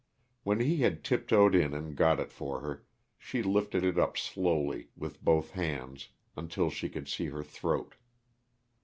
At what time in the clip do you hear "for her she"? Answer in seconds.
2.33-3.43